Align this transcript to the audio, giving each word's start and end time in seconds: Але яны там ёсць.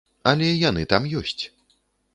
Але 0.31 0.47
яны 0.69 0.87
там 0.95 1.07
ёсць. 1.21 1.43